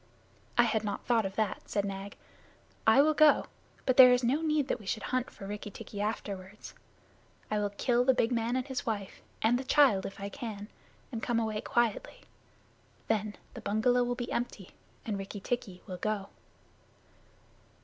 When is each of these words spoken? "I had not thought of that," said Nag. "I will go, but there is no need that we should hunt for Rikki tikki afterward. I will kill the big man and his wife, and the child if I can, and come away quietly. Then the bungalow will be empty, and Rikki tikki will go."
"I 0.57 0.63
had 0.63 0.83
not 0.83 1.05
thought 1.05 1.27
of 1.27 1.35
that," 1.35 1.69
said 1.69 1.85
Nag. 1.85 2.17
"I 2.87 3.03
will 3.03 3.13
go, 3.13 3.45
but 3.85 3.97
there 3.97 4.11
is 4.11 4.23
no 4.23 4.41
need 4.41 4.67
that 4.67 4.79
we 4.79 4.87
should 4.87 5.03
hunt 5.13 5.29
for 5.29 5.45
Rikki 5.45 5.69
tikki 5.69 6.01
afterward. 6.01 6.57
I 7.51 7.59
will 7.59 7.69
kill 7.69 8.03
the 8.03 8.15
big 8.15 8.31
man 8.31 8.55
and 8.55 8.65
his 8.65 8.83
wife, 8.83 9.21
and 9.43 9.59
the 9.59 9.63
child 9.63 10.07
if 10.07 10.19
I 10.19 10.27
can, 10.27 10.69
and 11.11 11.21
come 11.21 11.39
away 11.39 11.61
quietly. 11.61 12.21
Then 13.09 13.35
the 13.53 13.61
bungalow 13.61 14.03
will 14.03 14.15
be 14.15 14.31
empty, 14.31 14.71
and 15.05 15.19
Rikki 15.19 15.39
tikki 15.39 15.83
will 15.85 15.97
go." 15.97 16.29